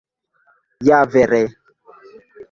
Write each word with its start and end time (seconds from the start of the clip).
Ja 0.87 1.01
vere! 1.15 1.41